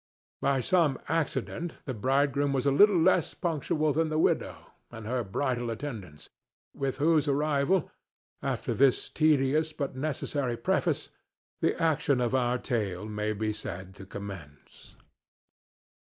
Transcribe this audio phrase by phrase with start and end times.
[0.41, 5.23] By some accident the bridegroom was a little less punctual than the widow and her
[5.23, 6.27] bridal attendants,
[6.73, 7.91] with whose arrival,
[8.41, 11.11] after this tedious but necessary preface,
[11.59, 14.95] the action of our tale may be said to commence.